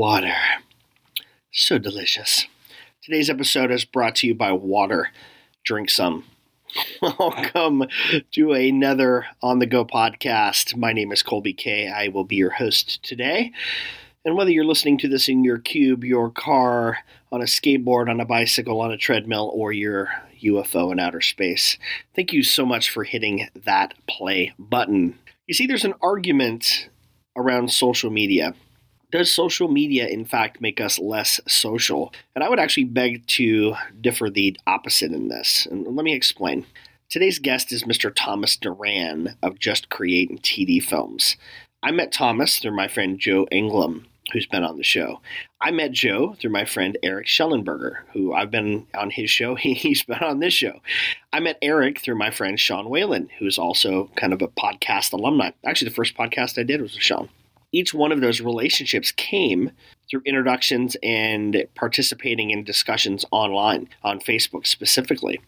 [0.00, 0.32] Water.
[1.52, 2.46] So delicious.
[3.02, 5.10] Today's episode is brought to you by water.
[5.62, 6.24] Drink some.
[7.02, 7.84] Welcome
[8.32, 10.74] to another On the Go podcast.
[10.74, 11.86] My name is Kolby Kay.
[11.86, 13.52] I will be your host today.
[14.24, 16.96] And whether you're listening to this in your cube, your car,
[17.30, 20.08] on a skateboard, on a bicycle, on a treadmill, or your
[20.42, 21.76] UFO in outer space,
[22.16, 25.18] thank you so much for hitting that play button.
[25.46, 26.88] You see, there's an argument
[27.36, 28.54] around social media.
[29.10, 32.12] Does social media, in fact, make us less social?
[32.36, 35.66] And I would actually beg to differ the opposite in this.
[35.66, 36.64] And let me explain.
[37.08, 38.12] Today's guest is Mr.
[38.14, 41.36] Thomas Duran of Just Create and TD Films.
[41.82, 45.20] I met Thomas through my friend Joe Englam, who's been on the show.
[45.60, 49.54] I met Joe through my friend Eric Schellenberger, who I've been on his show.
[49.56, 50.78] He's been on this show.
[51.32, 55.50] I met Eric through my friend Sean Whalen, who's also kind of a podcast alumni.
[55.64, 57.28] Actually, the first podcast I did was with Sean
[57.72, 59.70] each one of those relationships came
[60.10, 65.40] through introductions and participating in discussions online, on Facebook specifically.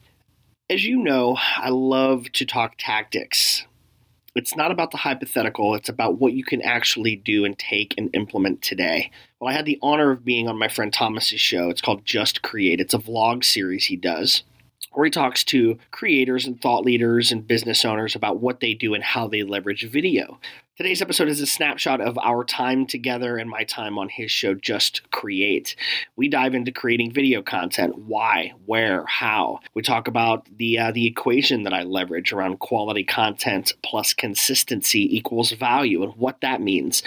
[0.70, 3.66] As you know, I love to talk tactics.
[4.34, 8.08] It's not about the hypothetical, it's about what you can actually do and take and
[8.14, 9.10] implement today.
[9.38, 11.68] Well, I had the honor of being on my friend Thomas's show.
[11.68, 12.80] It's called Just Create.
[12.80, 14.44] It's a vlog series he does
[14.92, 18.94] where he talks to creators and thought leaders and business owners about what they do
[18.94, 20.38] and how they leverage video.
[20.78, 24.54] Today's episode is a snapshot of our time together and my time on his show,
[24.54, 25.76] Just Create.
[26.16, 29.60] We dive into creating video content, why, where, how.
[29.74, 35.14] We talk about the uh, the equation that I leverage around quality content plus consistency
[35.14, 37.02] equals value and what that means.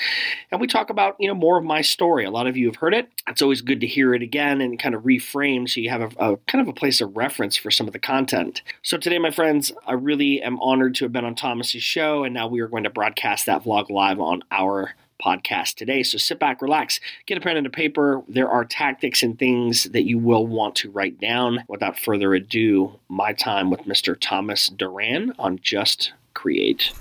[0.52, 2.24] And we talk about you know more of my story.
[2.24, 3.10] A lot of you have heard it.
[3.28, 6.34] It's always good to hear it again and kind of reframe so you have a,
[6.34, 8.62] a kind of a place of reference for some of the content.
[8.84, 12.32] So today, my friends, I really am honored to have been on Thomas's show, and
[12.32, 16.04] now we are going to broadcast that that vlog live on our podcast today.
[16.04, 18.22] So sit back, relax, get a pen and a paper.
[18.28, 21.64] There are tactics and things that you will want to write down.
[21.70, 24.18] Without further ado, my time with Mr.
[24.20, 26.92] Thomas Duran on Just Create.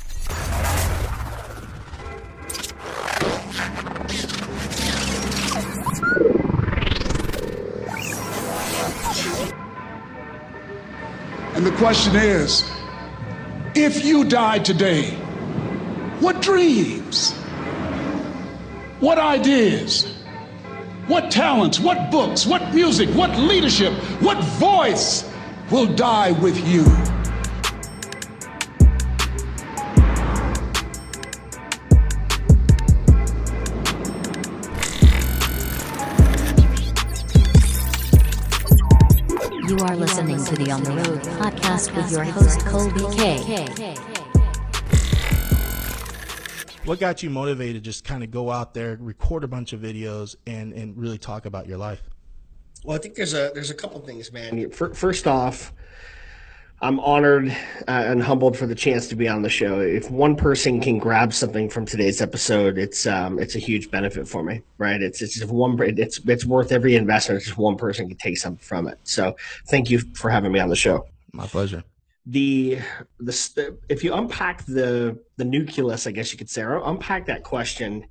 [11.56, 12.70] And the question is
[13.74, 15.18] if you died today,
[16.24, 17.32] what dreams?
[19.00, 20.06] What ideas?
[21.06, 21.78] What talents?
[21.78, 22.46] What books?
[22.46, 23.10] What music?
[23.10, 23.92] What leadership?
[24.22, 25.30] What voice
[25.70, 26.84] will die with you?
[39.68, 44.13] You are listening to the On the Road podcast with your host, Kolby Kay
[46.84, 49.80] what got you motivated to just kind of go out there, record a bunch of
[49.80, 52.02] videos, and and really talk about your life?
[52.84, 54.70] Well, I think there's a there's a couple things, man.
[54.70, 55.72] First off,
[56.82, 57.48] I'm honored
[57.88, 59.80] uh, and humbled for the chance to be on the show.
[59.80, 64.28] If one person can grab something from today's episode, it's um, it's a huge benefit
[64.28, 65.00] for me, right?
[65.00, 67.38] It's it's just one it's it's worth every investment.
[67.38, 68.98] It's just one person can take something from it.
[69.04, 69.36] So,
[69.68, 71.06] thank you for having me on the show.
[71.32, 71.82] My pleasure
[72.26, 72.78] the
[73.18, 78.06] the if you unpack the the nucleus, I guess you could say, unpack that question.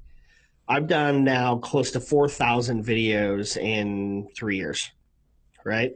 [0.67, 4.91] I've done now close to four thousand videos in three years,
[5.65, 5.93] right?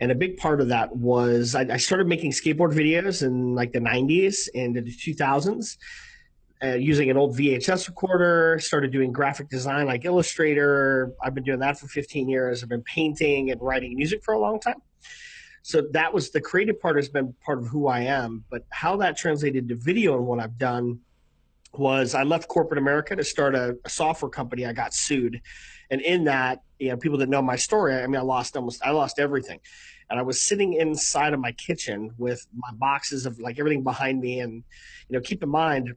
[0.00, 3.72] And a big part of that was I, I started making skateboard videos in like
[3.72, 5.76] the '90s and the 2000s.
[6.62, 11.12] Uh, using an old VHS recorder, started doing graphic design like Illustrator.
[11.22, 12.62] I've been doing that for 15 years.
[12.62, 14.80] I've been painting and writing music for a long time
[15.66, 18.44] so that was the creative part has been part of who I am.
[18.48, 21.00] But how that translated to video and what I've done
[21.72, 24.64] was I left corporate America to start a, a, software company.
[24.64, 25.42] I got sued,
[25.90, 28.80] and in that, you know, people that know my story, I mean, I lost almost,
[28.86, 29.58] I lost everything,
[30.08, 34.20] and I was sitting inside of my kitchen with my boxes of like everything behind
[34.20, 34.62] me, and
[35.08, 35.96] you know, keep in mind,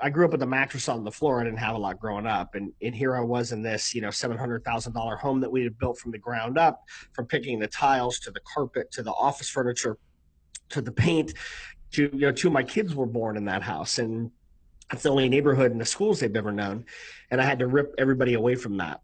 [0.00, 1.40] I grew up with a mattress on the floor.
[1.40, 4.00] I didn't have a lot growing up, and and here I was in this you
[4.00, 7.26] know seven hundred thousand dollar home that we had built from the ground up, from
[7.26, 9.98] picking the tiles to the carpet to the office furniture,
[10.70, 11.34] to the paint,
[11.92, 14.30] to you know two of my kids were born in that house, and
[14.90, 16.84] that's the only neighborhood in the schools they've ever known,
[17.30, 19.00] and I had to rip everybody away from that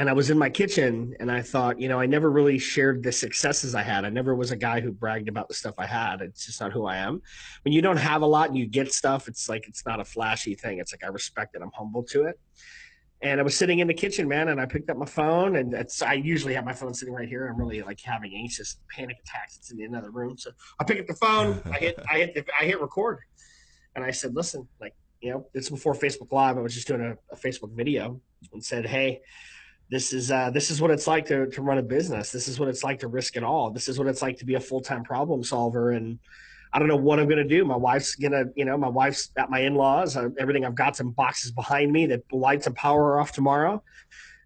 [0.00, 3.02] and I was in my kitchen and I thought, you know, I never really shared
[3.02, 4.06] the successes I had.
[4.06, 6.22] I never was a guy who bragged about the stuff I had.
[6.22, 7.20] It's just not who I am.
[7.64, 10.04] When you don't have a lot and you get stuff, it's like it's not a
[10.06, 10.78] flashy thing.
[10.78, 11.60] It's like I respect it.
[11.60, 12.40] I'm humble to it.
[13.20, 15.74] And I was sitting in the kitchen, man, and I picked up my phone, and
[15.74, 17.46] it's I usually have my phone sitting right here.
[17.48, 19.58] I'm really like having anxious panic attacks.
[19.58, 21.60] It's in the other room, so I pick up the phone.
[21.66, 23.18] I hit I hit the, I hit record,
[23.94, 26.56] and I said, "Listen, like you know, it's before Facebook Live.
[26.56, 28.18] I was just doing a, a Facebook video."
[28.54, 29.20] and said, "Hey,
[29.90, 32.30] this is uh, this is what it's like to to run a business.
[32.30, 33.70] This is what it's like to risk it all.
[33.70, 36.18] This is what it's like to be a full time problem solver." And
[36.72, 37.64] I don't know what I'm to do.
[37.64, 40.16] My wife's gonna, you know, my wife's at my in laws.
[40.16, 42.06] Everything I've got some boxes behind me.
[42.06, 43.82] that lights and power are off tomorrow,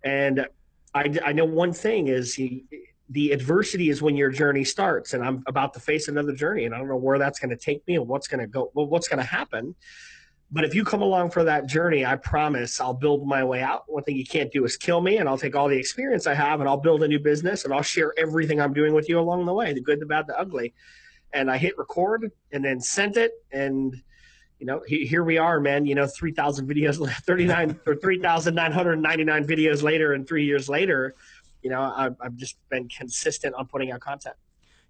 [0.02, 0.46] and
[0.94, 2.64] I, I know one thing is he,
[3.10, 6.74] the adversity is when your journey starts, and I'm about to face another journey, and
[6.74, 9.28] I don't know where that's to take me and what's to go, well, what's to
[9.28, 9.74] happen.
[10.54, 13.82] But if you come along for that journey, I promise I'll build my way out.
[13.88, 16.34] One thing you can't do is kill me, and I'll take all the experience I
[16.34, 19.18] have and I'll build a new business and I'll share everything I'm doing with you
[19.18, 20.72] along the way the good, the bad, the ugly.
[21.32, 23.32] And I hit record and then sent it.
[23.50, 24.00] And,
[24.60, 30.12] you know, here we are, man, you know, 3,000 videos, 39 or 3,999 videos later
[30.12, 31.16] and three years later,
[31.62, 34.36] you know, I've, I've just been consistent on putting out content.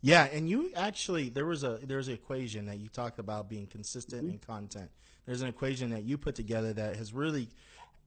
[0.04, 3.66] Yeah, and you actually there was a there's an equation that you talked about being
[3.66, 4.32] consistent mm-hmm.
[4.34, 4.90] in content
[5.26, 7.48] there's an equation that you put together that has really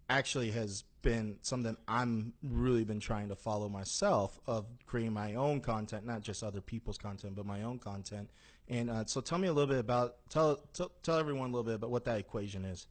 [0.09, 5.59] actually has been something I'm really been trying to follow myself of creating my own
[5.59, 8.29] content, not just other people's content, but my own content.
[8.69, 11.63] And uh, so, tell me a little bit about tell, tell tell everyone a little
[11.63, 12.87] bit about what that equation is.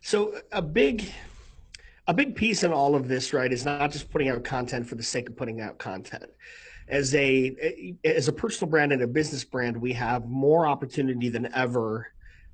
[0.00, 1.10] So a big
[2.06, 4.94] a big piece in all of this, right, is not just putting out content for
[4.94, 6.30] the sake of putting out content.
[6.88, 11.52] As a as a personal brand and a business brand, we have more opportunity than
[11.52, 12.06] ever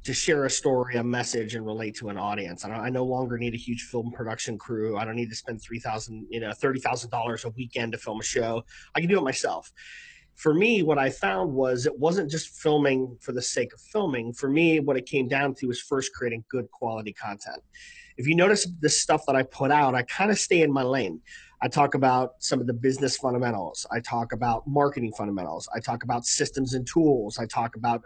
[0.05, 2.65] to share a story, a message, and relate to an audience.
[2.65, 4.97] I, I no longer need a huge film production crew.
[4.97, 7.99] I don't need to spend three thousand, you know, thirty thousand dollars a weekend to
[7.99, 8.65] film a show.
[8.95, 9.71] I can do it myself.
[10.35, 14.33] For me, what I found was it wasn't just filming for the sake of filming.
[14.33, 17.61] For me, what it came down to was first creating good quality content.
[18.17, 20.83] If you notice the stuff that I put out, I kind of stay in my
[20.83, 21.21] lane.
[21.63, 23.87] I talk about some of the business fundamentals.
[23.93, 25.69] I talk about marketing fundamentals.
[25.75, 27.39] I talk about systems and tools.
[27.39, 28.03] I talk about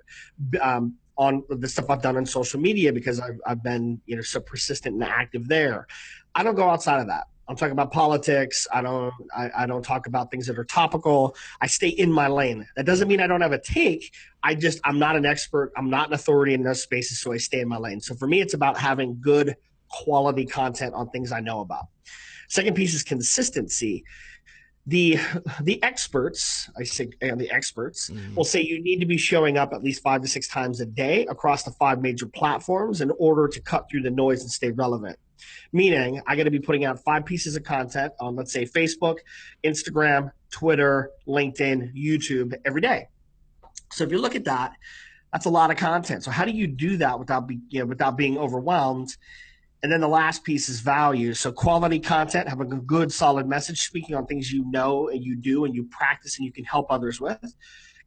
[0.60, 4.22] um, on the stuff I've done on social media because I've, I've been, you know,
[4.22, 5.86] so persistent and active there.
[6.34, 7.24] I don't go outside of that.
[7.48, 8.66] I'm talking about politics.
[8.72, 9.14] I don't.
[9.34, 11.36] I, I, don't talk about things that are topical.
[11.60, 12.66] I stay in my lane.
[12.74, 14.12] That doesn't mean I don't have a take.
[14.42, 15.72] I just I'm not an expert.
[15.76, 18.00] I'm not an authority in those spaces, so I stay in my lane.
[18.00, 19.54] So for me, it's about having good
[19.88, 21.86] quality content on things I know about.
[22.48, 24.04] Second piece is consistency.
[24.88, 25.18] The
[25.62, 28.36] the experts i say and the experts mm-hmm.
[28.36, 30.86] will say you need to be showing up at least five to six times a
[30.86, 34.70] day across the five major platforms in order to cut through the noise and stay
[34.70, 35.18] relevant.
[35.72, 39.16] Meaning i got to be putting out five pieces of content on let's say facebook
[39.64, 43.08] instagram twitter linkedin youtube every day.
[43.90, 44.76] So if you look at that
[45.32, 46.24] that's a lot of content.
[46.24, 49.14] So how do you do that without be, you know, without being overwhelmed
[49.86, 51.32] and then the last piece is value.
[51.32, 55.36] So quality content, have a good solid message, speaking on things you know and you
[55.36, 57.38] do and you practice and you can help others with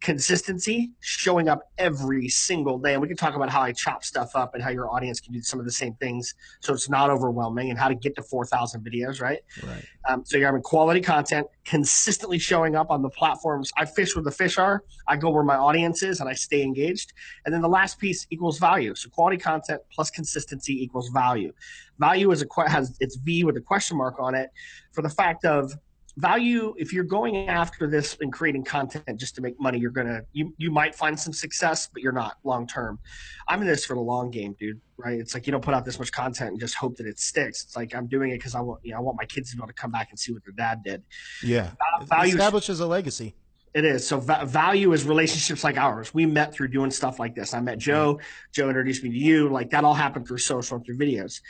[0.01, 2.93] consistency, showing up every single day.
[2.93, 5.33] And we can talk about how I chop stuff up and how your audience can
[5.33, 8.23] do some of the same things so it's not overwhelming and how to get to
[8.23, 9.39] 4,000 videos, right?
[9.61, 9.85] Right.
[10.07, 13.71] Um, so you're having quality content, consistently showing up on the platforms.
[13.77, 14.83] I fish where the fish are.
[15.07, 17.11] I go where my audience is and I stay engaged.
[17.45, 18.95] And then the last piece equals value.
[18.95, 21.51] So quality content plus consistency equals value.
[21.99, 24.49] Value is a has its V with a question mark on it
[24.93, 25.73] for the fact of
[26.19, 30.21] value if you're going after this and creating content just to make money you're gonna
[30.33, 32.99] you, you might find some success but you're not long term.
[33.47, 35.17] I'm in this for the long game dude right?
[35.17, 37.63] It's like you don't put out this much content and just hope that it sticks.
[37.63, 39.57] It's like i'm doing it because i want you know i want my kids to
[39.57, 41.03] be able to come back and see what their dad did.
[41.43, 41.71] Yeah.
[42.03, 43.35] Value establishes a legacy.
[43.73, 44.07] It is.
[44.07, 46.13] So va- value is relationships like ours.
[46.13, 47.53] We met through doing stuff like this.
[47.53, 48.19] I met joe.
[48.51, 49.49] Joe introduced me to you.
[49.49, 51.41] Like that all happened through social and through videos.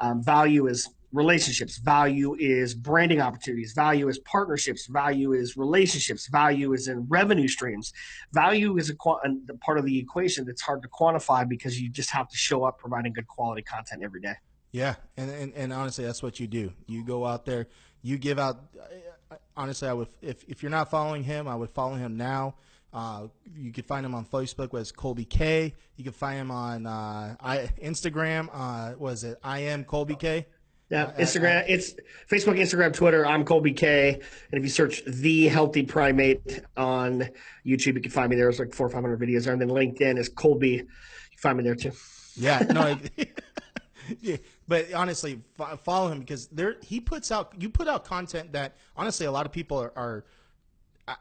[0.00, 1.78] Um, value is relationships.
[1.78, 3.72] Value is branding opportunities.
[3.72, 4.86] Value is partnerships.
[4.86, 6.26] Value is relationships.
[6.28, 7.92] Value is in revenue streams.
[8.32, 12.10] Value is a, a part of the equation that's hard to quantify because you just
[12.10, 14.34] have to show up providing good quality content every day.
[14.72, 16.72] Yeah and, and, and honestly that's what you do.
[16.86, 17.68] You go out there
[18.02, 18.60] you give out
[19.56, 22.54] honestly i would if, if you're not following him i would follow him now.
[22.92, 25.74] Uh, you can find him on Facebook was Kolby Kay.
[25.96, 28.48] You can find him on uh, I, Instagram.
[28.52, 29.36] Uh, was it?
[29.42, 30.46] I am Kolby Kay?
[30.90, 31.62] Yeah, uh, Instagram.
[31.62, 31.94] Uh, it's
[32.30, 33.26] Facebook, Instagram, Twitter.
[33.26, 34.12] I'm Kolby Kay.
[34.12, 37.30] And if you search the Healthy Primate on
[37.64, 38.46] YouTube, you can find me there.
[38.46, 39.52] There's like four or five hundred videos there.
[39.52, 40.72] And then LinkedIn is Kolby.
[40.72, 41.92] You can find me there too.
[42.36, 42.98] Yeah, no.
[44.20, 44.36] yeah,
[44.68, 45.40] but honestly,
[45.82, 47.52] follow him because there he puts out.
[47.58, 50.24] You put out content that honestly a lot of people are, are
[51.08, 51.14] uh,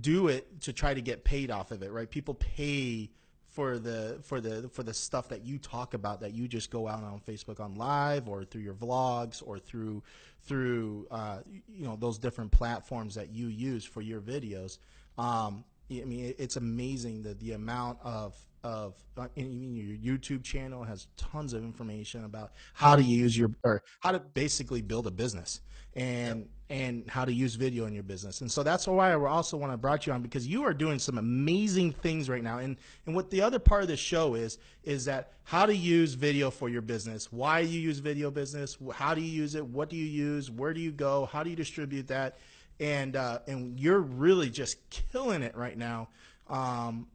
[0.00, 1.90] do it to try to get paid off of it.
[1.90, 2.10] Right?
[2.10, 3.10] People pay
[3.56, 6.86] for the for the for the stuff that you talk about that you just go
[6.86, 10.02] out on Facebook on live or through your vlogs or through
[10.42, 14.76] through uh, you know those different platforms that you use for your videos.
[15.16, 20.82] Um, I mean, it's amazing that the amount of of uh, even your YouTube channel
[20.82, 25.10] has tons of information about how to use your or how to basically build a
[25.10, 25.60] business
[25.94, 28.40] and and how to use video in your business.
[28.40, 30.98] And so that's why I also want to brought you on because you are doing
[30.98, 32.58] some amazing things right now.
[32.58, 32.76] And
[33.06, 36.50] and what the other part of the show is is that how to use video
[36.50, 39.96] for your business, why you use video business, how do you use it, what do
[39.96, 42.36] you use, where do you go, how do you distribute that,
[42.80, 46.08] and uh, and you're really just killing it right now
[46.48, 47.06] um,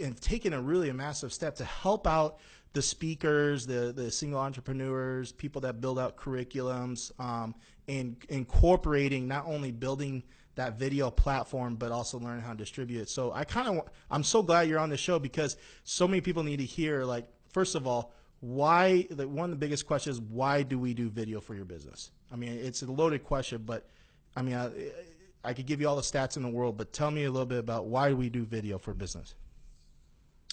[0.00, 2.38] and taking a really a massive step to help out
[2.72, 7.54] the speakers, the the single entrepreneurs, people that build out curriculums, um,
[7.88, 10.22] and incorporating not only building
[10.54, 13.08] that video platform, but also learning how to distribute it.
[13.08, 16.42] So I kind of I'm so glad you're on the show because so many people
[16.42, 20.62] need to hear like first of all why the, one of the biggest questions why
[20.62, 22.10] do we do video for your business?
[22.32, 23.86] I mean it's a loaded question, but
[24.38, 24.70] I mean I,
[25.42, 27.46] I could give you all the stats in the world, but tell me a little
[27.46, 29.34] bit about why we do video for business.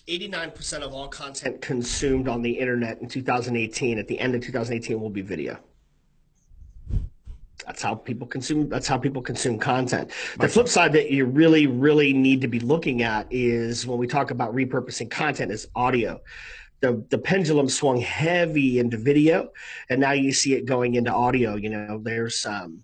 [0.07, 4.99] 89% of all content consumed on the internet in 2018, at the end of 2018,
[4.99, 5.59] will be video.
[7.65, 8.69] That's how people consume.
[8.69, 10.11] That's how people consume content.
[10.39, 14.07] The flip side that you really, really need to be looking at is when we
[14.07, 16.21] talk about repurposing content is audio.
[16.81, 19.49] The, the pendulum swung heavy into video,
[19.89, 21.55] and now you see it going into audio.
[21.55, 22.83] You know, there's um,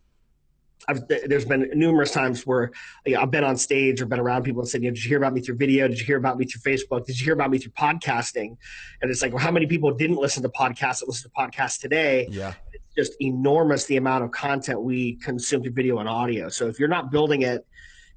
[0.88, 2.72] I've, there's been numerous times where
[3.06, 5.04] you know, I've been on stage or been around people and said, you know, "Did
[5.04, 5.88] you hear about me through video?
[5.88, 7.06] Did you hear about me through Facebook?
[7.06, 8.58] Did you hear about me through podcasting?"
[9.02, 11.80] And it's like, well, how many people didn't listen to podcasts that listen to podcasts
[11.80, 12.28] today?
[12.30, 16.50] Yeah, it's just enormous the amount of content we consume through video and audio.
[16.50, 17.66] So if you're not building it,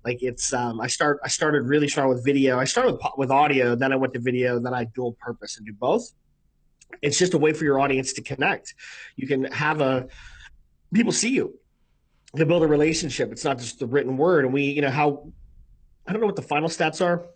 [0.04, 2.58] like it's, um, I start, I started really strong with video.
[2.58, 5.66] I started with with audio, then I went to video, then I dual purpose and
[5.66, 6.12] do both.
[7.02, 8.74] It's just a way for your audience to connect.
[9.16, 10.06] You can have a
[10.92, 11.58] people see you
[12.36, 13.32] to build a relationship.
[13.32, 14.44] It's not just the written word.
[14.44, 15.30] And we, you know, how
[16.06, 17.26] I don't know what the final stats are,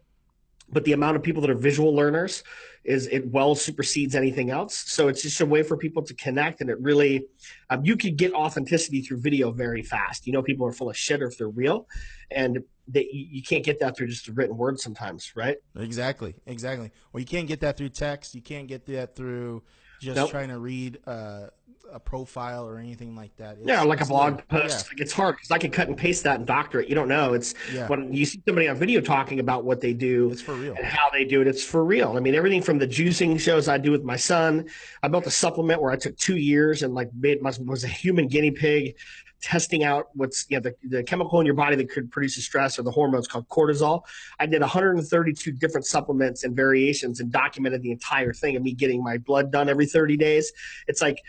[0.71, 2.43] but the amount of people that are visual learners
[2.85, 4.75] is it well supersedes anything else.
[4.87, 7.27] So it's just a way for people to connect, and it really
[7.71, 10.27] um, you could get authenticity through video very fast.
[10.27, 11.87] You know, people are full of shit or if they're real,
[12.31, 15.59] and that you can't get that through just a written word sometimes, right?
[15.77, 16.91] Exactly, exactly.
[17.13, 18.35] Well, you can't get that through text.
[18.35, 19.63] You can't get that through
[20.01, 20.31] just nope.
[20.31, 21.49] trying to read uh,
[21.93, 23.59] a profile or anything like that.
[23.59, 24.87] It's, yeah, like a blog post.
[24.87, 24.93] Yeah.
[24.93, 26.89] Like it's hard because I can cut and paste that and doctor it.
[26.89, 27.35] You don't know.
[27.35, 27.89] It's yeah.
[27.89, 30.31] when you see somebody on video talking about what they do.
[30.31, 30.75] It's for real.
[30.75, 31.47] And how they do it.
[31.47, 32.17] It's for real.
[32.17, 34.69] I mean, everything from the juicing shows I do with my son.
[35.03, 38.29] I built a supplement where I took two years and like made was a human
[38.29, 38.97] guinea pig
[39.41, 42.79] testing out what's you know the, the chemical in your body that could produce stress
[42.79, 44.03] or the hormones called cortisol.
[44.39, 49.03] I did 132 different supplements and variations and documented the entire thing of me getting
[49.03, 50.53] my blood done every 30 days.
[50.87, 51.23] It's like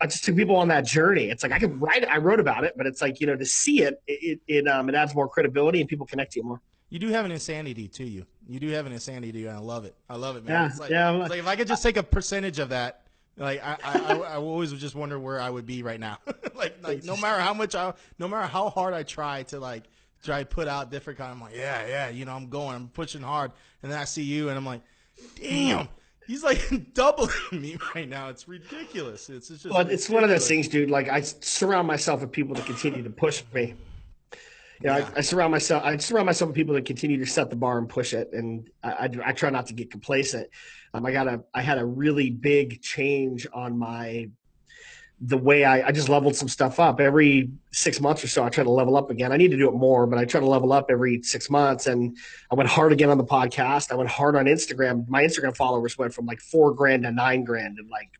[0.00, 1.30] I just took people on that journey.
[1.30, 3.36] It's like I could write it, I wrote about it, but it's like you know
[3.36, 6.46] to see it, it it um it adds more credibility and people connect to you
[6.46, 6.60] more.
[6.90, 8.24] You do have an insanity to you.
[8.48, 9.94] You do have an insanity, to you, and I love it.
[10.08, 10.54] I love it, man.
[10.54, 11.20] Yeah, it's like, yeah.
[11.20, 13.02] It's like if I could just take a percentage of that,
[13.36, 16.18] like I, I, I, I always just wonder where I would be right now.
[16.54, 19.84] like, like no matter how much I, no matter how hard I try to like
[20.24, 22.88] try to put out different kind, I'm like, yeah, yeah, you know, I'm going, I'm
[22.88, 23.52] pushing hard,
[23.82, 24.80] and then I see you, and I'm like,
[25.40, 25.88] damn,
[26.28, 28.28] He's like doubling me right now.
[28.28, 29.30] It's ridiculous.
[29.30, 29.74] It's, it's just.
[29.74, 30.90] Well, it's one of those things, dude.
[30.90, 33.74] Like I surround myself with people that continue to push me.
[34.80, 35.10] You know, yeah.
[35.14, 35.82] I, I, surround myself.
[35.84, 38.68] I surround myself with people that continue to set the bar and push it, and
[38.84, 40.50] I, I, I try not to get complacent.
[40.92, 41.42] Um, I got a.
[41.54, 44.28] I had a really big change on my
[45.20, 48.44] the way I, I just leveled some stuff up every six months or so.
[48.44, 49.32] I try to level up again.
[49.32, 51.88] I need to do it more, but I try to level up every six months.
[51.88, 52.16] And
[52.50, 53.90] I went hard again on the podcast.
[53.90, 55.08] I went hard on Instagram.
[55.08, 58.10] My Instagram followers went from like four grand to nine grand in like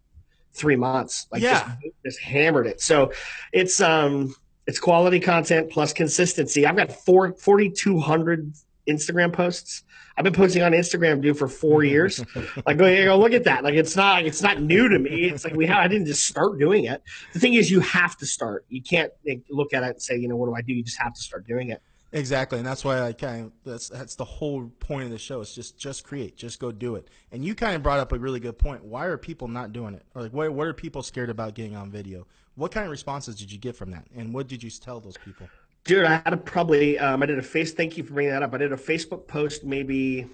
[0.54, 1.28] three months.
[1.30, 1.76] Like yeah.
[1.82, 2.80] just, just hammered it.
[2.80, 3.12] So
[3.52, 4.34] it's um
[4.66, 6.66] it's quality content plus consistency.
[6.66, 8.52] I've got four 4,200
[8.88, 9.84] Instagram posts.
[10.18, 12.24] I've been posting on Instagram, dude, for four years.
[12.66, 13.62] like, go, go look at that.
[13.62, 15.26] Like, it's not, it's not new to me.
[15.30, 17.04] It's like we have, I didn't just start doing it.
[17.34, 18.66] The thing is, you have to start.
[18.68, 20.72] You can't like, look at it and say, you know, what do I do?
[20.72, 21.80] You just have to start doing it.
[22.10, 25.42] Exactly, and that's why I kind of that's that's the whole point of the show.
[25.42, 27.08] It's just just create, just go do it.
[27.32, 28.82] And you kind of brought up a really good point.
[28.82, 30.06] Why are people not doing it?
[30.14, 32.26] Or like, what what are people scared about getting on video?
[32.54, 34.06] What kind of responses did you get from that?
[34.16, 35.48] And what did you tell those people?
[35.84, 37.72] Dude, I had a probably um, I did a face.
[37.72, 38.52] Thank you for bringing that up.
[38.54, 40.26] I did a Facebook post maybe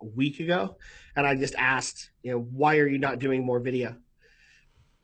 [0.00, 0.76] a week ago,
[1.16, 3.96] and I just asked, you know, why are you not doing more video?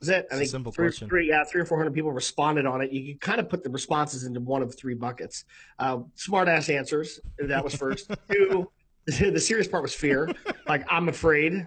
[0.00, 0.26] Was it?
[0.31, 1.09] I think simple three, question.
[1.09, 2.93] three, yeah, three or four hundred people responded on it.
[2.93, 5.45] You can kind of put the responses into one of three buckets.
[5.79, 7.19] Uh, smart ass answers.
[7.38, 8.11] That was first.
[8.31, 8.71] Two,
[9.07, 10.31] the serious part was fear.
[10.69, 11.67] like I'm afraid.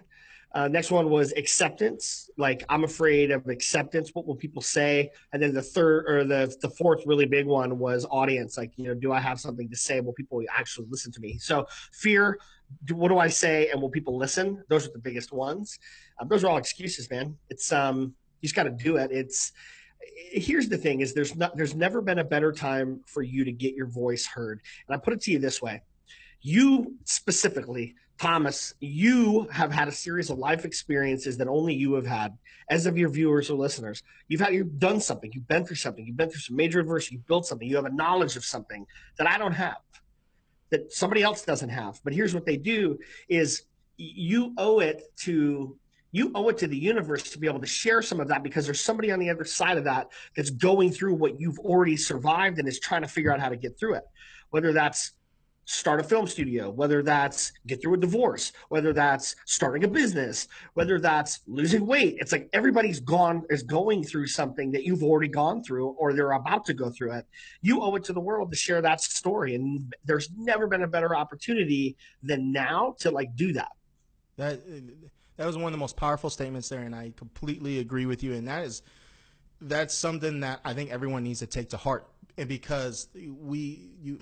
[0.51, 2.29] Uh, next one was acceptance.
[2.38, 4.12] Like I'm afraid of acceptance.
[4.13, 5.12] What will people say?
[5.32, 8.58] And then the third or the the fourth really big one was audience.
[8.58, 10.00] Like you know, do I have something to say?
[10.00, 11.38] Will people actually listen to me?
[11.38, 12.39] So fear.
[12.86, 13.70] Do, what do I say?
[13.70, 14.63] And will people listen?
[14.70, 15.79] Those are the biggest ones.
[16.20, 17.36] Um, those are all excuses, man.
[17.50, 19.12] It's um, you just got to do it.
[19.12, 19.51] It's
[20.32, 23.51] here's the thing: is there's not there's never been a better time for you to
[23.51, 24.62] get your voice heard.
[24.88, 25.84] And I put it to you this way:
[26.41, 32.05] you specifically Thomas, you have had a series of life experiences that only you have
[32.05, 32.38] had
[32.69, 34.03] as of your viewers or listeners.
[34.27, 37.15] You've had you've done something, you've been through something, you've been through some major adversity,
[37.15, 38.85] you've built something, you have a knowledge of something
[39.17, 39.77] that I don't have,
[40.69, 42.01] that somebody else doesn't have.
[42.03, 42.99] But here's what they do
[43.29, 43.63] is
[43.95, 45.77] you owe it to
[46.11, 48.65] you owe it to the universe to be able to share some of that because
[48.65, 52.57] there's somebody on the other side of that that's going through what you've already survived
[52.57, 54.03] and is trying to figure out how to get through it.
[54.49, 55.11] Whether that's
[55.69, 60.47] start a film studio, whether that's get through a divorce, whether that's starting a business,
[60.73, 62.17] whether that's losing weight.
[62.19, 66.31] It's like everybody's gone is going through something that you've already gone through or they're
[66.31, 67.27] about to go through it.
[67.61, 69.53] You owe it to the world to share that story.
[69.53, 73.71] And there's never been a better opportunity than now to like do that.
[74.38, 74.61] That
[75.38, 78.33] that was one of the most powerful statements there and I completely agree with you
[78.33, 78.81] and that is
[79.61, 82.07] that's something that I think everyone needs to take to heart
[82.38, 84.19] and because we you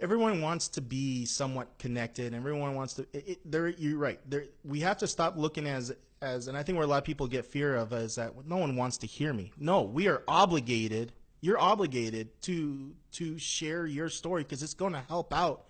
[0.00, 2.34] everyone wants to be somewhat connected.
[2.34, 3.06] Everyone wants to.
[3.12, 4.20] It, it, you're right.
[4.28, 7.04] There, we have to stop looking as as, and I think where a lot of
[7.04, 9.52] people get fear of is that no one wants to hear me.
[9.58, 11.12] No, we are obligated.
[11.40, 15.66] You're obligated to to share your story because it's going to help out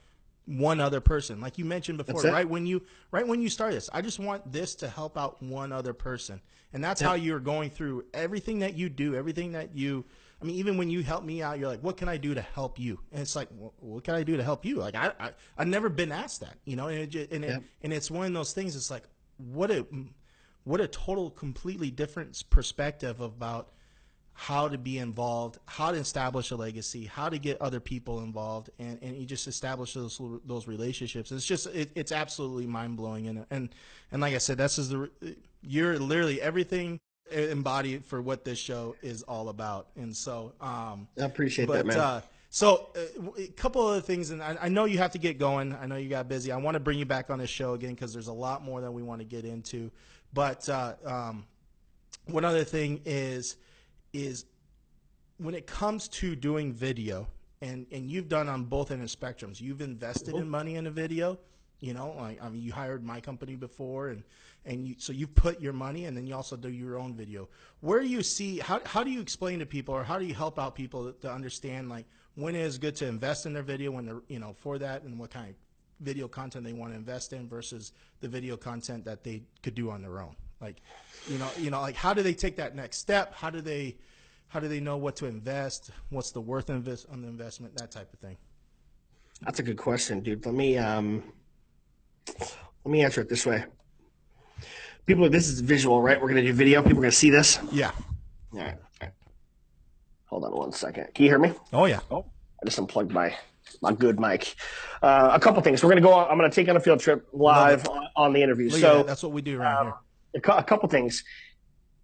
[0.46, 1.40] one other person.
[1.40, 4.50] Like you mentioned before, right when you right when you start this, I just want
[4.50, 6.40] this to help out one other person,
[6.72, 10.04] and that's how you're going through everything that you do, everything that you
[10.40, 12.42] I mean, even when you help me out, you're like, what can I do to
[12.42, 13.00] help you?
[13.10, 13.48] And it's like,
[13.80, 14.76] what can I do to help you?
[14.76, 17.92] Like, I, I I've never been asked that, you know, and it, and it, and
[17.92, 18.76] it's one of those things.
[18.76, 19.04] It's like,
[19.38, 19.86] what a,
[20.64, 23.72] what a total, completely different perspective about
[24.38, 28.68] how to be involved, how to establish a legacy, how to get other people involved,
[28.78, 31.32] and, and you just establish those those relationships.
[31.32, 33.70] It's just it, it's absolutely mind blowing, and and
[34.12, 35.10] and like I said, that's is the
[35.62, 39.88] you're literally everything embody for what this show is all about.
[39.96, 41.98] And so, um, I appreciate but, that, man.
[41.98, 45.38] Uh, so, uh, a couple of things, and I, I, know you have to get
[45.38, 45.74] going.
[45.74, 46.52] I know you got busy.
[46.52, 48.80] I want to bring you back on this show again because there's a lot more
[48.80, 49.90] that we want to get into.
[50.32, 51.44] But uh, um,
[52.26, 53.56] one other thing is,
[54.12, 54.46] is
[55.38, 57.26] when it comes to doing video,
[57.60, 59.60] and and you've done on both end of spectrums.
[59.60, 61.38] You've invested in money in a video.
[61.80, 64.22] You know, like I mean, you hired my company before, and
[64.66, 67.48] and you, so you put your money and then you also do your own video.
[67.80, 70.58] Where you see how, how do you explain to people or how do you help
[70.58, 74.04] out people to understand like when it is good to invest in their video when
[74.04, 75.54] they're you know for that and what kind of
[76.00, 79.90] video content they want to invest in versus the video content that they could do
[79.90, 80.34] on their own?
[80.60, 80.82] Like
[81.28, 83.34] you know you know like how do they take that next step?
[83.34, 83.96] How do they
[84.48, 85.90] how do they know what to invest?
[86.10, 87.76] What's the worth invest on the investment?
[87.76, 88.36] That type of thing.
[89.42, 90.44] That's a good question dude.
[90.44, 91.22] Let me um
[92.84, 93.64] let me answer it this way
[95.06, 96.20] people, this is visual, right?
[96.20, 96.82] We're going to do video.
[96.82, 97.58] People are going to see this.
[97.72, 97.92] Yeah.
[98.52, 98.74] All right.
[98.74, 99.12] All right.
[100.26, 101.14] Hold on one second.
[101.14, 101.52] Can you hear me?
[101.72, 102.00] Oh yeah.
[102.10, 102.26] Oh,
[102.60, 103.34] I just unplugged my
[103.80, 104.54] my good mic.
[105.02, 105.82] Uh, a couple things.
[105.82, 106.12] We're going to go.
[106.12, 108.70] On, I'm going to take on a field trip live on, on, the interview.
[108.70, 109.94] Look so that's what we do right um,
[110.34, 110.42] here.
[110.44, 111.24] A, a couple things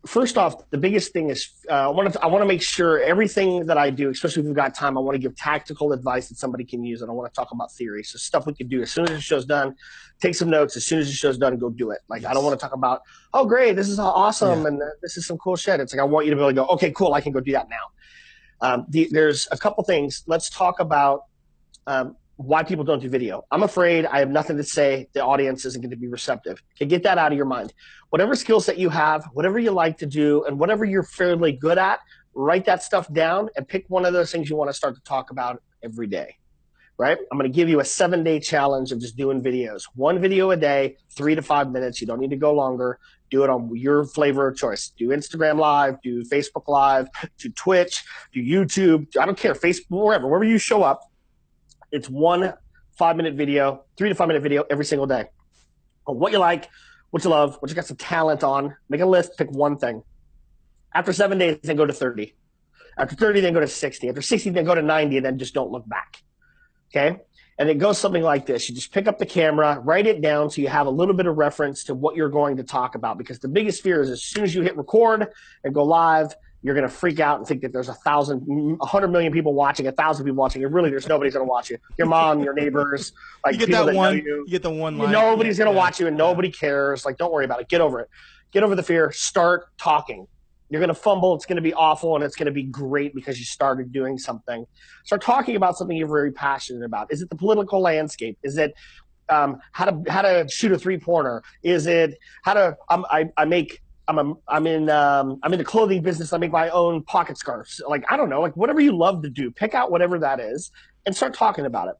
[0.07, 3.01] first off, the biggest thing is uh, I want to I want to make sure
[3.01, 6.29] everything that I do, especially if we've got time, I want to give tactical advice
[6.29, 8.03] that somebody can use, and I don't want to talk about theory.
[8.03, 9.75] So stuff we can do as soon as the show's done,
[10.21, 10.77] take some notes.
[10.77, 12.01] As soon as the show's done, go do it.
[12.09, 12.31] Like yes.
[12.31, 14.69] I don't want to talk about oh great, this is awesome, yeah.
[14.69, 15.81] and uh, this is some cool shit.
[15.81, 17.41] It's like I want you to be able to go okay, cool, I can go
[17.41, 17.87] do that now.
[18.61, 20.23] Um, the, there's a couple things.
[20.27, 21.25] Let's talk about
[21.87, 23.45] um, why people don't do video.
[23.51, 25.09] I'm afraid I have nothing to say.
[25.13, 26.63] The audience isn't going to be receptive.
[26.77, 27.73] Okay, get that out of your mind.
[28.11, 31.79] Whatever skill set you have, whatever you like to do, and whatever you're fairly good
[31.79, 32.01] at,
[32.35, 35.03] write that stuff down and pick one of those things you want to start to
[35.03, 36.37] talk about every day.
[36.99, 37.19] Right?
[37.31, 39.83] I'm going to give you a seven day challenge of just doing videos.
[39.95, 42.01] One video a day, three to five minutes.
[42.01, 42.99] You don't need to go longer.
[43.31, 44.93] Do it on your flavor of choice.
[44.97, 49.07] Do Instagram Live, do Facebook Live, do Twitch, do YouTube.
[49.19, 49.55] I don't care.
[49.55, 51.01] Facebook, wherever, wherever you show up
[51.93, 52.55] it's one
[52.99, 55.27] five minute video, three to five minute video every single day.
[56.07, 56.69] On what you like,
[57.11, 58.75] what you love, what you got some talent on.
[58.89, 60.03] Make a list, pick one thing.
[60.95, 62.35] After seven days, then go to 30.
[62.99, 64.09] After 30, then go to 60.
[64.09, 66.23] After 60, then go to 90, and then just don't look back.
[66.91, 67.21] Okay?
[67.59, 68.69] And it goes something like this.
[68.69, 71.27] You just pick up the camera, write it down so you have a little bit
[71.27, 73.19] of reference to what you're going to talk about.
[73.19, 75.29] Because the biggest fear is as soon as you hit record
[75.65, 78.87] and go live, you're going to freak out and think that there's a thousand, a
[78.87, 81.71] hundred million people watching, a thousand people watching, and really there's nobody's going to watch
[81.71, 81.79] you.
[81.99, 83.13] Your mom, your neighbors,
[83.45, 84.17] like you get people that, that one.
[84.17, 84.45] know you.
[84.47, 85.11] You get the one line.
[85.13, 85.79] Nobody's going to Yeah.
[85.79, 87.05] watch you, and nobody cares.
[87.05, 87.69] Like, don't worry about it.
[87.69, 88.09] Get over it.
[88.53, 89.11] Get over the fear.
[89.13, 90.27] Start talking.
[90.71, 91.35] You're going to fumble.
[91.35, 94.17] It's going to be awful, and it's going to be great because you started doing
[94.17, 94.65] something.
[95.05, 97.13] Start talking about something you're very passionate about.
[97.13, 98.39] Is it the political landscape?
[98.43, 98.73] Is it
[99.29, 101.43] um, how to how to shoot a three pointer?
[101.63, 105.59] Is it how to um, I I make I'm a, I'm in um, I'm in
[105.59, 106.33] the clothing business.
[106.33, 107.81] I make my own pocket scarves.
[107.87, 110.71] Like I don't know, like whatever you love to do, pick out whatever that is
[111.07, 111.95] and start talking about it.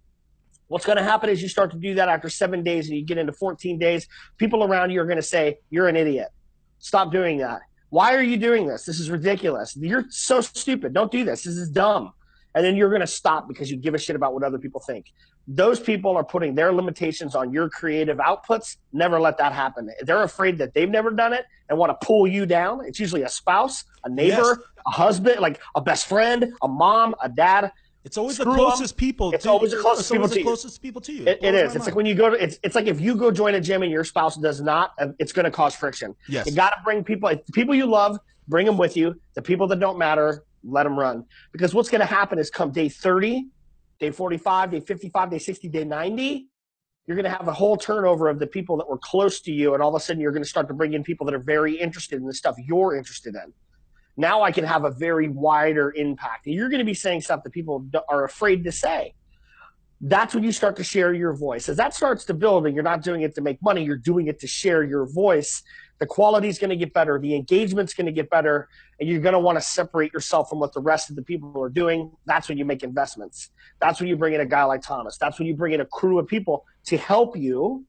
[0.69, 3.05] What's going to happen is you start to do that after seven days and you
[3.05, 4.09] get into 14 days.
[4.39, 6.29] People around you are going to say, You're an idiot.
[6.79, 7.61] Stop doing that.
[7.91, 8.87] Why are you doing this?
[8.87, 9.77] This is ridiculous.
[9.77, 10.95] You're so stupid.
[10.95, 11.45] Don't do this.
[11.45, 12.13] This is dumb.
[12.55, 14.81] And then you're going to stop because you give a shit about what other people
[14.81, 15.13] think.
[15.49, 18.77] Those people are putting their limitations on your creative outputs.
[18.93, 19.91] Never let that happen.
[20.03, 22.85] They're afraid that they've never done it and want to pull you down.
[22.87, 24.59] It's usually a spouse, a neighbor, Yes.
[24.87, 27.73] a husband, like a best friend, a mom, a dad.
[28.05, 28.59] It's always the Screw 'em.
[28.59, 29.33] closest people.
[29.33, 29.83] It's to always the you.
[29.83, 30.47] closest people always to the you.
[30.47, 31.27] closest people to you.
[31.27, 31.75] It, it is.
[31.77, 33.83] It's like when you go to it's it's like if you go join a gym
[33.83, 36.15] and your spouse does not, uh, it's going to cause friction.
[36.29, 36.47] Yes.
[36.47, 39.21] You got to bring people, the people you love, bring them with you.
[39.35, 41.25] The people that don't matter, let them run.
[41.53, 43.47] Because what's going to happen is come day 30,
[44.03, 46.49] day 45, day 55, day 60, day 90,
[47.07, 49.75] you're going to have a whole turnover of the people that were close to you.
[49.75, 51.43] And all of a sudden, you're going to start to bring in people that are
[51.57, 53.53] very interested in the stuff you're interested in.
[54.17, 56.47] Now I can have a very wider impact.
[56.47, 59.15] And you're going to be saying stuff that people are afraid to say
[60.05, 61.69] that's when you start to share your voice.
[61.69, 64.27] As that starts to build, and you're not doing it to make money, you're doing
[64.27, 65.63] it to share your voice.
[66.03, 69.21] The quality is going to get better, the engagement's going to get better, and you're
[69.21, 72.11] going to want to separate yourself from what the rest of the people are doing.
[72.27, 73.51] That's when you make investments.
[73.79, 75.17] That's when you bring in a guy like Thomas.
[75.17, 77.85] That's when you bring in a crew of people to help you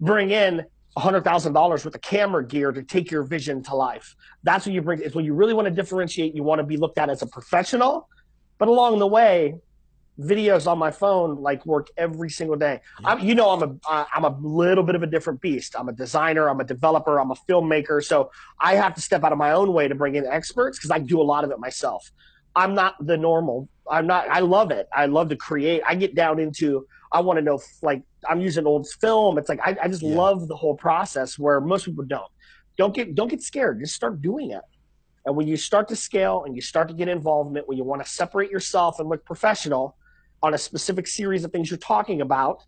[0.00, 0.64] bring in
[0.96, 4.16] $100,000 with of camera gear to take your vision to life.
[4.42, 6.34] That's when you bring, it's when you really want to differentiate.
[6.34, 8.08] You want to be looked at as a professional,
[8.56, 9.56] but along the way,
[10.18, 12.80] videos on my phone like work every single day.
[13.04, 15.74] I'm, you know, I'm a I'm a little bit of a different beast.
[15.78, 16.48] I'm a designer.
[16.48, 17.18] I'm a developer.
[17.18, 18.02] I'm a filmmaker.
[18.02, 20.90] So I have to step out of my own way to bring in experts because
[20.90, 22.10] I do a lot of it myself.
[22.56, 23.68] I'm not the normal.
[23.90, 24.28] I'm not.
[24.30, 24.86] I love it.
[24.94, 25.82] I love to create.
[25.86, 26.86] I get down into.
[27.12, 29.38] I want to know like I'm using old film.
[29.38, 30.14] It's like I, I just Yeah.
[30.14, 32.30] love the whole process where most people don't.
[32.78, 33.80] Don't get don't get scared.
[33.80, 34.62] Just start doing it.
[35.26, 38.04] And when you start to scale and you start to get involvement, when you want
[38.04, 39.96] to separate yourself and look professional
[40.44, 42.62] on a specific series of things you're talking about,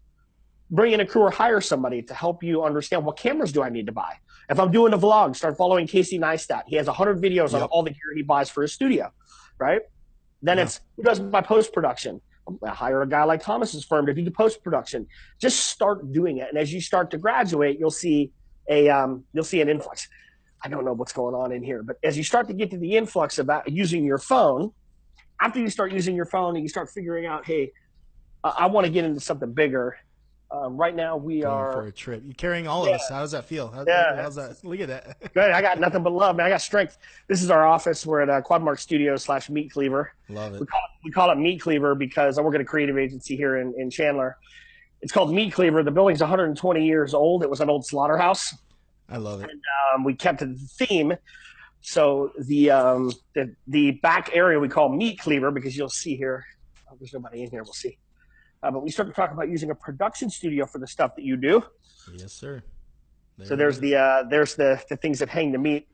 [0.71, 3.69] bring in a crew or hire somebody to help you understand what cameras do I
[3.69, 4.15] need to buy.
[4.49, 6.63] If I'm doing a vlog, start following Casey Neistat.
[6.67, 9.13] He has 100 videos on all the gear he buys for his studio,
[9.59, 9.83] right?
[10.41, 10.65] Then Yeah.
[10.65, 12.23] it's who does my post production?
[12.65, 15.07] I hire a guy like Thomas's firm to do the post production.
[15.39, 18.33] Just start doing it, and as you start to graduate, you'll see
[18.71, 20.09] a um, you'll see an influx.
[20.65, 22.79] I don't know what's going on in here, but as you start to get to
[22.79, 24.73] the influx about using your phone,
[25.41, 27.73] after you start using your phone and you start figuring out, hey,
[28.45, 29.97] I, I want to get into something bigger.
[30.49, 32.23] Um, right now we Going are for a trip.
[32.25, 32.95] You're carrying all Yeah.
[32.95, 33.09] of us.
[33.09, 33.69] How does that feel?
[33.69, 34.23] How, Yeah.
[34.23, 34.65] How's that?
[34.65, 35.19] Look at that.
[35.35, 35.51] good.
[35.51, 36.47] I got nothing but love, man.
[36.47, 36.99] I got strength.
[37.27, 38.07] This is our office.
[38.07, 40.13] We're at uh, Quadmark Studios slash Meat Cleaver.
[40.29, 40.61] Love it.
[40.61, 43.37] We call it, we call it Meat Cleaver because I work at a creative agency
[43.37, 44.37] here in, in Chandler.
[45.03, 45.83] It's called Meat Cleaver.
[45.83, 47.43] The building's 120 years old.
[47.43, 48.55] It was an old slaughterhouse.
[49.09, 49.51] I love it.
[49.95, 51.13] Um, we kept the theme.
[51.89, 56.45] So the, um, the the back area we call Meat Cleaver because you'll see here.
[56.91, 57.63] Oh, there's nobody in here.
[57.63, 57.97] We'll see.
[58.61, 61.25] Uh, but we start to talk about using a production studio for the stuff that
[61.25, 61.63] you do.
[62.17, 62.61] Yes, sir.
[63.39, 63.81] There So there's is.
[63.83, 65.87] the uh, there's the the things that hang the meat.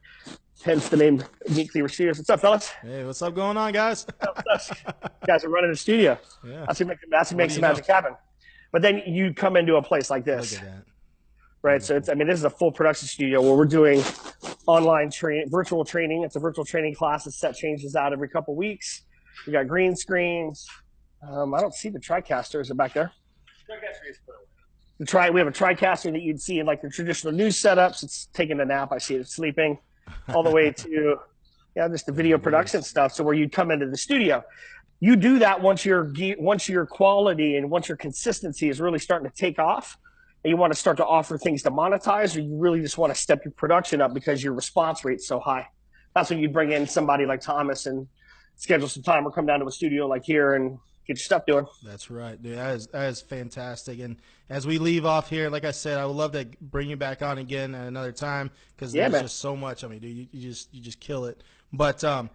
[0.65, 2.17] Hence the name Meat Cleaver Studios.
[2.17, 2.69] What's up, fellas?
[2.81, 4.07] Hey, what's up going on, guys?
[4.23, 6.19] You guys are running a studio.
[6.43, 6.65] yeah.
[6.67, 8.15] That's who make that's What makes the magic happen.
[8.73, 10.85] But then you come into a place like Look this, at that.
[11.61, 11.83] right?
[11.83, 14.03] So it's I mean this is a full production studio where we're doing
[14.67, 16.23] online train virtual training.
[16.23, 17.25] It's a virtual training class.
[17.25, 19.03] The set changes out every couple weeks.
[19.47, 20.67] We got green screens.
[21.29, 22.61] Um, I don't see the TriCaster.
[22.61, 23.13] Is it back there?
[24.99, 28.03] The tri we have a TriCaster that you'd see in like the traditional news setups.
[28.03, 28.93] It's taking a nap.
[28.93, 29.79] I see it sleeping.
[30.35, 31.17] All the way to
[31.77, 33.13] yeah, just the video production stuff.
[33.13, 34.45] So where you'd come into the studio,
[35.01, 39.29] you do that once your once your quality and once your consistency is really starting
[39.29, 39.97] to take off,
[40.51, 43.21] you want to start to offer things to monetize, or you really just want to
[43.21, 45.69] step your production up because your response rate's so high.
[46.15, 48.07] That's when you bring in somebody like Thomas and
[48.57, 51.47] schedule some time or come down to a studio like here and get your stuff
[51.47, 51.67] doing.
[51.85, 52.59] That's right, dude.
[52.59, 54.01] That is that is fantastic.
[54.01, 54.17] And
[54.51, 57.23] as we leave off here, like I said, I would love to bring you back
[57.23, 59.23] on again at another time because Yeah, there's man.
[59.23, 59.85] just so much.
[59.85, 61.43] I mean, dude, you, you just you just kill it.
[61.73, 62.29] But um,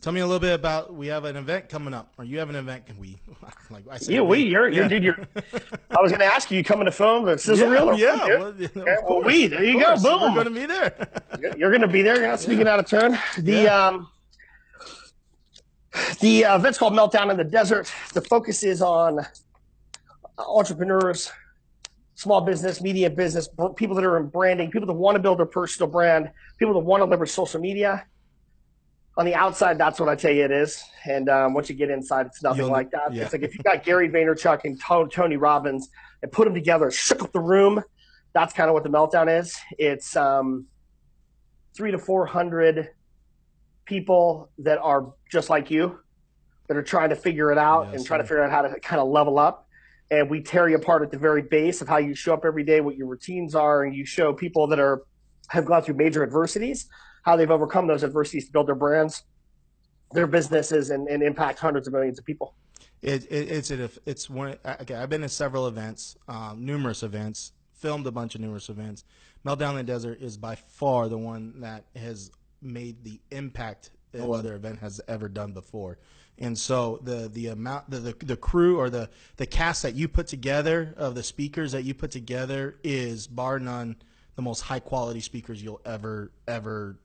[0.00, 0.94] tell me a little bit about.
[0.94, 2.86] We have an event coming up, or you have an event?
[2.86, 3.18] Can we?
[3.70, 5.18] Like I said, Yeah, we, you're, you're, dude, you're.
[5.90, 7.96] I was going to ask you, you coming to film the sizzle yeah, reel?
[7.98, 8.26] yeah.
[8.38, 10.02] well, yeah, Okay, well, we, there you go, course.
[10.02, 10.34] We're boom.
[10.34, 11.08] going to be there.
[11.56, 12.16] You're going to be there.
[12.18, 13.16] You're not speaking out of turn.
[13.38, 13.86] The Yeah.
[13.86, 14.08] um,
[16.20, 17.92] The uh, event's called Meltdown in the Desert.
[18.12, 19.20] The focus is on
[20.38, 21.30] entrepreneurs,
[22.14, 25.46] small business, media business, people that are in branding, people that want to build their
[25.46, 28.04] personal brand, people that want to leverage social media.
[29.20, 31.90] On the outside, that's what I tell you it is, and um, once you get
[31.90, 33.12] inside, it's nothing You'll- like that.
[33.12, 33.24] yeah.
[33.24, 34.80] It's like if you got Gary Vaynerchuk and
[35.12, 35.90] Tony Robbins
[36.22, 37.82] and put them together, shook up the room.
[38.32, 39.54] That's kind of what the meltdown is.
[39.76, 40.64] It's um,
[41.76, 42.92] three to four hundred
[43.84, 45.98] people that are just like you,
[46.68, 49.02] that are trying to figure it out and trying to figure out how to kind
[49.02, 49.68] of level up.
[50.10, 52.64] And we tear you apart at the very base of how you show up every
[52.64, 55.02] day, what your routines are, and you show people that are
[55.48, 56.88] have gone through major adversities,
[57.22, 59.24] how they've overcome those adversities to build their brands,
[60.12, 62.54] their businesses, and, and impact hundreds of millions of people.
[63.02, 64.56] It, it, it's it, it's one.
[64.64, 69.04] Okay, I've been to several events, um, numerous events, filmed a bunch of numerous events.
[69.44, 72.30] Meltdown in the Desert is by far the one that has
[72.60, 75.98] made the impact no other event has ever done before.
[76.38, 80.08] And so the the amount the, the the crew or the the cast that you
[80.08, 83.96] put together of the speakers that you put together is bar none
[84.36, 86.98] the most high quality speakers you'll ever ever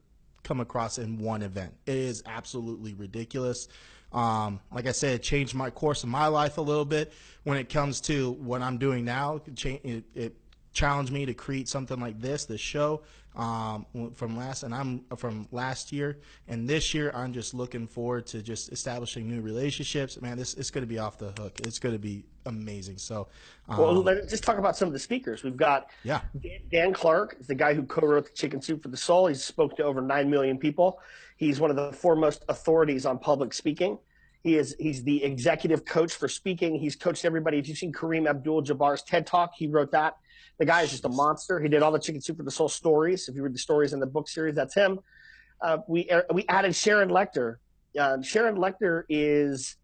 [0.45, 1.73] come across in one event.
[1.85, 3.67] It is absolutely ridiculous.
[4.13, 7.11] Um, like I said, it changed my course of my life a little bit
[7.43, 9.41] when it comes to what I'm doing now.
[9.45, 10.35] It, it, it
[10.75, 13.01] challenged me to create something like this, this show
[13.35, 18.27] um, from last, and I'm from last year, and this year I'm just looking forward
[18.27, 20.21] to just establishing new relationships.
[20.21, 21.59] Man, this it's going to be off the hook.
[21.63, 22.97] It's going to be amazing.
[22.97, 23.27] So,
[23.69, 25.43] um, Well, let's just talk about some of the speakers.
[25.43, 28.89] We've got yeah, Dan- Dan Clark is the guy who co-wrote the Chicken Soup for
[28.89, 29.27] the Soul.
[29.27, 30.99] He's spoke to over nine million people.
[31.37, 33.97] He's one of the foremost authorities on public speaking.
[34.45, 36.75] He is he's the executive coach for speaking.
[36.75, 37.57] He's coached everybody.
[37.57, 40.17] If you've seen Kareem Abdul-Jabbar's TED Talk, he wrote that.
[40.59, 41.59] The guy is just a monster.
[41.59, 43.27] He did all the Chicken Soup for the Soul stories.
[43.27, 44.99] If you read the stories in the book series, that's him.
[45.61, 47.55] Uh, we we added Sharon Lechter.
[47.99, 49.77] Uh, Sharon Lechter is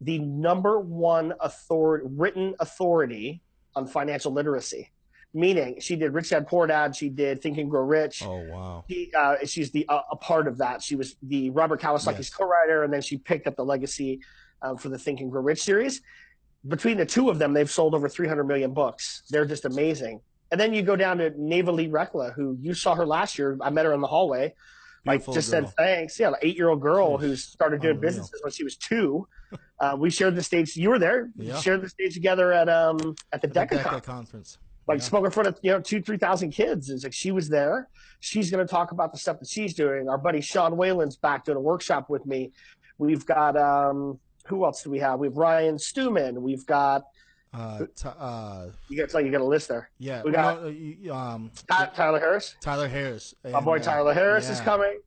[0.00, 3.40] the number one author- written authority
[3.76, 4.90] on financial literacy
[5.34, 8.22] meaning she did Rich Dad Poor Dad, she did Think and Grow Rich.
[8.24, 10.82] oh wow, She, uh, she's the uh, a part of that.
[10.82, 12.30] She was the Robert Kiyosaki's Yes.
[12.30, 14.20] co-writer, and then she picked up the legacy
[14.62, 16.00] um, for the Think and Grow Rich series.
[16.66, 19.22] Between the two of them, they've sold over 300 million books.
[19.30, 20.20] They're just amazing.
[20.50, 23.56] And then you go down to Neva Lee Rekla, who you saw her last year.
[23.60, 24.54] I met her in the hallway.
[25.06, 25.66] Like just girl.
[25.66, 26.18] said thanks.
[26.18, 28.08] Yeah, an eight-year-old girl who started doing unreal.
[28.10, 29.28] businesses when she was two.
[29.78, 30.76] Uh, we shared the stage.
[30.76, 31.30] You were there.
[31.36, 31.60] We Yeah.
[31.60, 34.58] shared the stage together at um at the The DECA DECA conference conference.
[34.88, 35.04] Like Yeah.
[35.04, 36.88] spoke in front of you know two three thousand kids.
[36.88, 37.88] is like she was there.
[38.20, 40.08] She's going to talk about the stuff that she's doing.
[40.08, 42.52] Our buddy Sean Whalen's back doing a workshop with me.
[42.96, 45.18] We've got um who else do we have?
[45.20, 46.42] We have Ryan Stewman.
[46.42, 47.02] We've got
[47.52, 49.90] Uh, t- uh, you got to like you got a list there.
[49.98, 52.56] yeah, We got- no, uh, um, Ty- Tyler Harris.
[52.60, 53.34] Tyler Harris.
[53.44, 54.98] My boy Tyler Harris is coming.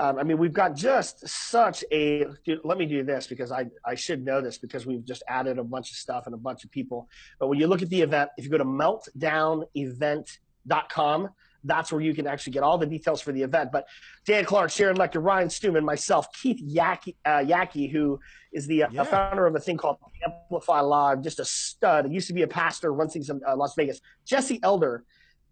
[0.00, 2.24] Um, I mean, we've got just such a.
[2.44, 5.58] Dude, let me do this because I, I should know this because we've just added
[5.58, 7.06] a bunch of stuff and a bunch of people.
[7.38, 11.28] But when you look at the event, if you go to meltdownevent.com,
[11.64, 13.70] that's where you can actually get all the details for the event.
[13.70, 13.86] But
[14.24, 18.18] Dan Clark, Sharon Lechter, Ryan Stewman, myself, Keith Yackey, uh, Yackey who
[18.52, 19.04] is the uh, Yeah.
[19.04, 22.06] founder of a thing called Amplify Live, just a stud.
[22.06, 24.00] He used to be a pastor, runs things in uh, Las Vegas.
[24.24, 25.04] Jesse Elder,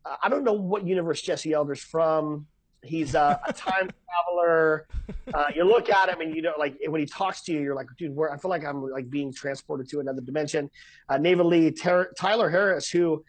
[0.06, 2.46] uh, I don't know what universe Jesse Elder's from.
[2.84, 4.86] He's a, a time traveler.
[5.34, 7.74] Uh, you look at him and you know, like when he talks to you, you're
[7.74, 10.70] like, dude, where I feel like I'm like being transported to another dimension.
[11.08, 13.24] Uh, Lee, Ter- Tyler Harris, who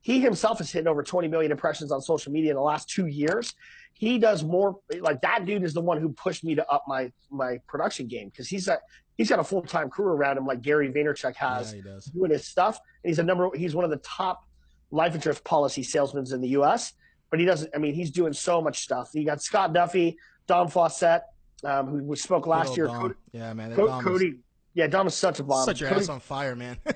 [0.00, 3.06] he himself has hit over 20 million impressions on social media in the last two
[3.06, 3.54] years.
[3.94, 7.10] He does more like that dude is the one who pushed me to up my
[7.30, 8.78] my production game because he's a
[9.16, 12.04] he's got a full time crew around him like Gary Vaynerchuk has Yeah, he does.
[12.06, 12.78] doing his stuff.
[13.02, 13.48] And he's a number.
[13.56, 14.44] He's one of the top
[14.90, 16.92] life insurance policy salesmen in the U.S.
[17.30, 17.70] But he doesn't.
[17.74, 19.10] I mean, he's doing so much stuff.
[19.12, 21.22] You got Scott Duffy, Dom Fawcett,
[21.64, 22.86] um, who we spoke last year.
[22.86, 23.74] Cody, yeah, man.
[23.74, 24.38] Co- Dom is- Cody,
[24.74, 25.64] yeah, Dom is such a bomb.
[25.64, 26.78] Set your Cody, ass on fire, man.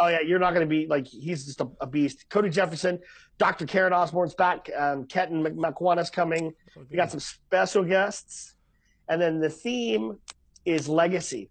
[0.00, 2.26] Oh yeah, you're not going to be like he's just a, a beast.
[2.28, 3.00] Cody Jefferson,
[3.38, 3.66] Dr.
[3.66, 4.70] Karen Osborne's back.
[4.76, 6.52] Um, Ketan Mc- McWana's coming.
[6.88, 8.54] We got some special guests,
[9.08, 10.18] and then the theme
[10.64, 11.50] is legacy.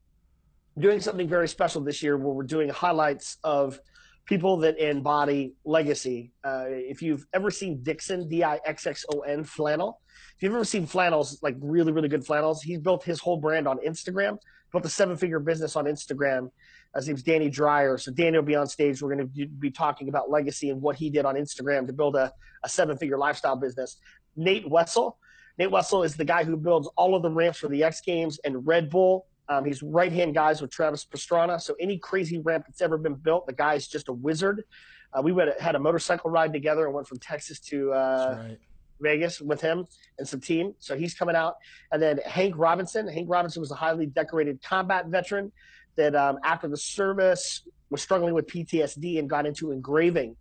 [0.80, 3.80] Doing something very special this year, where we're doing highlights of
[4.28, 6.32] people that embody legacy.
[6.44, 10.00] Uh, if you've ever seen Dixxon, D I X X O N flannel,
[10.36, 13.68] if you've ever seen flannels, like really really good flannels, he's built his whole brand
[13.68, 14.38] on Instagram.
[14.72, 16.52] Built a seven figure business on Instagram.
[16.94, 17.98] His name's Danny Dreyer.
[17.98, 19.02] So Danny will be on stage.
[19.02, 22.18] We're going to be talking about legacy and what he did on Instagram to build
[22.18, 22.34] a,
[22.66, 23.98] a seven figure lifestyle business.
[24.36, 25.18] Nate Wessel.
[25.58, 28.40] Nate Wessel is the guy who builds all of the ramps for the X Games
[28.44, 29.28] and Red Bull.
[29.50, 31.62] Um, he's right hand guys with Travis Pastrana.
[31.62, 34.64] So any crazy ramp that's ever been built, the guy's just a wizard.
[35.14, 38.58] Uh, we went had a motorcycle ride together and went from Texas to uh, right.
[39.00, 40.74] Vegas with him and some team.
[40.80, 41.56] So he's coming out.
[41.92, 43.08] And then Hank Robinson.
[43.08, 45.52] Hank Robinson was a highly decorated combat veteran
[45.96, 50.36] that um, after the service was struggling with PTSD and got into engraving.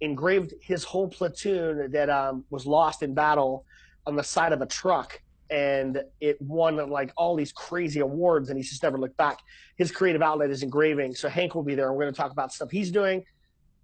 [0.00, 3.64] Engraved his whole platoon that um, was lost in battle
[4.06, 5.20] on the side of a truck
[5.52, 9.38] and it won like all these crazy awards and he's just never looked back.
[9.76, 12.32] His creative outlet is engraving so hank will be there and we're going to talk
[12.32, 13.24] about stuff he's doing.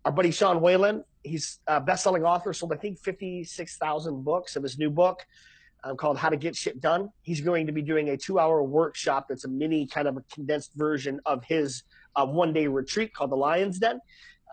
[0.05, 4.79] Our buddy sean whalen he's a best-selling author sold i think 56000 books of his
[4.79, 5.27] new book
[5.85, 7.11] um, called how to get shit done.
[7.23, 10.73] He's going to be doing a two-hour workshop that's a mini kind of a condensed
[10.75, 11.85] version of his
[12.17, 14.01] uh, one-day retreat called the lions den.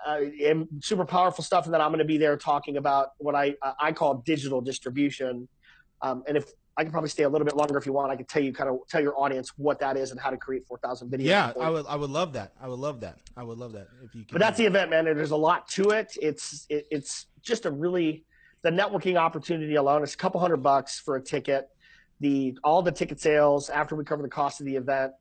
[0.05, 3.33] Uh, and super powerful stuff and then i'm going to be there talking about what
[3.33, 5.47] i i call digital distribution.
[6.01, 8.11] Um, and if I can probably stay a little bit longer if you want.
[8.11, 10.37] I can tell you kind of tell your audience what that is and how to
[10.37, 11.25] create four thousand videos.
[11.25, 11.85] Yeah, I would.
[11.87, 12.51] I would love that.
[12.61, 13.17] I would love that.
[13.37, 14.25] I would love that if you.
[14.25, 15.05] Can but that's the event, man.
[15.05, 16.17] There's a lot to it.
[16.21, 18.25] It's it, it's just a really
[18.61, 20.03] the networking opportunity alone.
[20.03, 21.69] It's a couple hundred bucks for a ticket.
[22.19, 25.13] The all the ticket sales after we cover the cost of the event.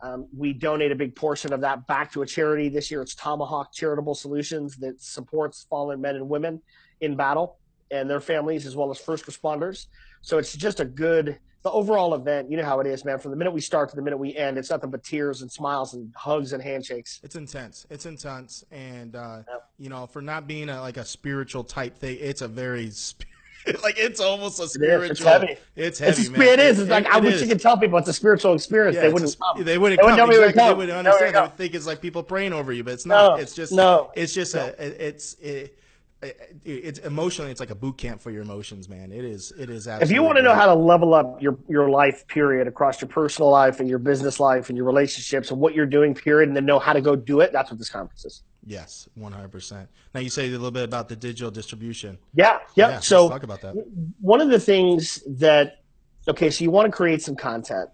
[0.00, 2.68] Um, we donate a big portion of that back to a charity.
[2.68, 6.60] This year, it's Tomahawk Charitable Solutions that supports fallen men and women
[7.00, 7.58] in battle
[7.92, 9.86] and their families, as well as first responders.
[10.22, 12.50] So it's just a good the overall event.
[12.50, 13.18] You know how it is, man.
[13.18, 15.50] From the minute we start to the minute we end, it's nothing but tears and
[15.50, 17.20] smiles and hugs and handshakes.
[17.22, 17.86] It's intense.
[17.88, 19.70] It's intense, and uh, yep.
[19.78, 22.90] you know, for not being a, like a spiritual type thing, it's a very.
[23.84, 25.04] like it's almost a spiritual.
[25.04, 25.56] It it's heavy.
[25.76, 26.42] It's heavy, it's, man.
[26.42, 26.80] It is.
[26.80, 28.96] It's like it, I wish you could tell people it's a spiritual experience.
[28.96, 30.00] Yeah, they, wouldn't a, they wouldn't.
[30.00, 30.18] They wouldn't.
[30.18, 30.30] Come.
[30.30, 30.54] Exactly.
[30.54, 31.34] They wouldn't understand.
[31.36, 33.36] They would think it's like people praying over you, but it's not.
[33.36, 33.72] No, it's just.
[33.72, 34.10] No.
[34.16, 34.74] It's just no.
[34.76, 35.06] a.
[35.06, 35.34] It's.
[35.34, 35.78] It,
[36.64, 39.10] it's emotionally it's like a boot camp for your emotions man.
[39.10, 41.58] It is it is absolutely if you want to know how to level up your
[41.68, 45.60] your life period across your personal life and your business life and your relationships and
[45.60, 47.88] what you're doing period and then know how to go do it that's what this
[47.88, 48.42] conference is.
[48.64, 52.18] Yes 100% now you say a little bit about the digital distribution.
[52.34, 53.74] Yeah yeah, yeah so talk about that.
[54.20, 55.82] one of the things that
[56.28, 57.90] okay so you want to create some content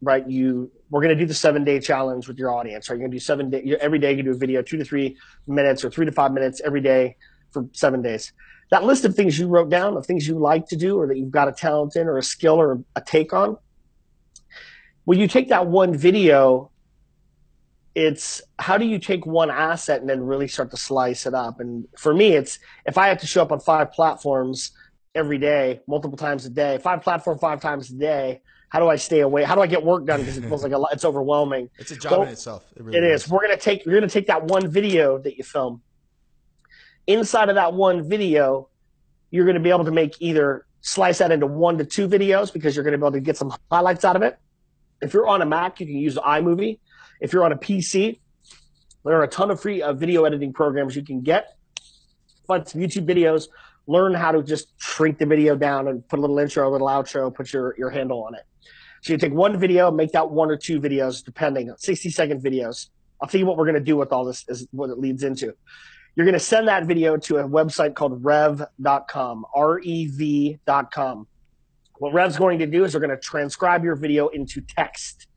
[0.00, 0.28] right?
[0.28, 2.94] You we're going to do the seven day challenge with your audience right?
[2.94, 5.16] You're going to do seven day every day you do a video two to three
[5.48, 7.16] minutes or three to five minutes every day
[7.50, 8.32] for seven days.
[8.70, 11.16] That list of things you wrote down, of things you like to do, or that
[11.16, 13.56] you've got a talent in, or a skill, or a take on,
[15.04, 16.70] when you take that one video,
[17.94, 21.60] it's how do you take one asset and then really start to slice it up?
[21.60, 24.72] And for me, it's if I have to show up on five platforms
[25.14, 28.96] every day, multiple times a day, five platform five times a day, how do I
[28.96, 29.44] stay away?
[29.44, 30.20] How do I get work done?
[30.20, 31.70] Because it feels like a lot, it's overwhelming.
[31.78, 32.66] It's a job so, in itself.
[32.76, 33.24] It, really it is.
[33.24, 33.30] is.
[33.30, 35.80] We're gonna take you're gonna take that one video that you film,
[37.08, 38.68] inside of that one video,
[39.30, 42.52] you're going to be able to make either slice that into one to two videos
[42.52, 44.38] because you're going to be able to get some highlights out of it.
[45.00, 46.78] If you're on a Mac, you can use iMovie.
[47.20, 48.20] If you're on a PC,
[49.04, 51.56] there are a ton of free uh, video editing programs you can get.
[52.46, 53.48] Find some YouTube videos,
[53.86, 56.88] learn how to just shrink the video down and put a little intro, a little
[56.88, 58.42] outro, put your, your handle on it.
[59.02, 62.88] So you take one video, make that one or two videos, depending, 60 second videos.
[63.20, 65.22] I'll tell you what we're going to do with all this is what it leads
[65.22, 65.54] into.
[66.18, 71.26] You're going to send that video to a website called rev.com, R-E-V.com.
[71.98, 75.28] What Rev's going to do is they're going to transcribe your video into text.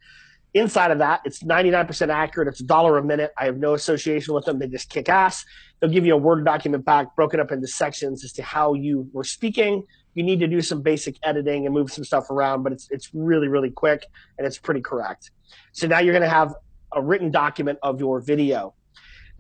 [0.56, 2.48] Inside of that, it's 99% accurate.
[2.48, 3.32] It's a dollar a minute.
[3.38, 4.58] I have no association with them.
[4.58, 5.46] They just kick ass.
[5.80, 9.08] They'll give you a Word document back broken up into sections as to how you
[9.14, 9.84] were speaking.
[10.16, 13.12] You need to do some basic editing and move some stuff around, but it's, it's
[13.14, 14.08] really, really quick
[14.40, 15.30] and it's pretty correct.
[15.74, 16.56] So now you're going to have
[16.92, 18.74] a written document of your video.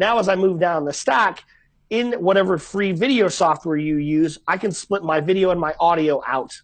[0.02, 1.44] Now, as I move down the stack,
[1.92, 6.24] in whatever free video software you use, I can split my video and my audio
[6.26, 6.60] out.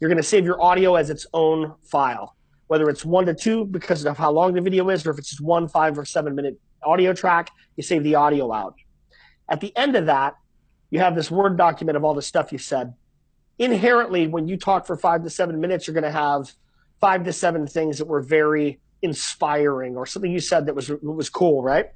[0.00, 2.34] You're going to save your audio as its own file,
[2.66, 5.30] whether it's one to two because of how long the video is, or if it's
[5.30, 8.74] just one, five, or seven minute audio track, you save the audio out.
[9.48, 10.34] At the end of that,
[10.90, 12.92] you have this Word document of all the stuff you said.
[13.60, 16.52] Inherently, when you talk for five to seven minutes, you're going to have
[17.00, 21.30] five to seven things that were very inspiring or something you said that was was
[21.30, 21.90] cool, right?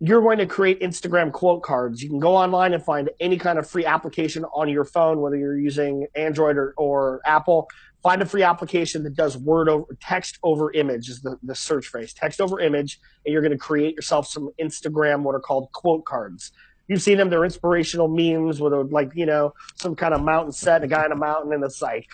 [0.00, 2.02] You're going to create Instagram quote cards.
[2.02, 5.36] You can go online and find any kind of free application on your phone, whether
[5.36, 7.68] you're using Android or, or Apple.
[8.02, 11.88] Find a free application that does word over text over image is the, the search
[11.88, 12.12] phrase.
[12.12, 16.04] Text over image, and you're going to create yourself some Instagram what are called quote
[16.04, 16.52] cards.
[16.86, 20.52] You've seen them; they're inspirational memes with a, like you know some kind of mountain
[20.52, 22.06] set, a guy on a mountain, and it's like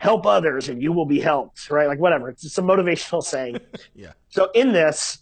[0.00, 1.86] help others and you will be helped, right?
[1.86, 2.30] Like whatever.
[2.30, 3.60] It's just a motivational saying.
[3.94, 4.12] yeah.
[4.30, 5.18] So in this,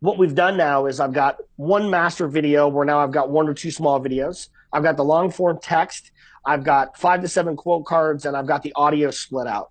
[0.00, 3.48] what we've done now is I've got one master video where now I've got one
[3.48, 4.48] or two small videos.
[4.72, 6.10] I've got the long form text.
[6.44, 9.70] I've got five to seven quote cards and I've got the audio split out.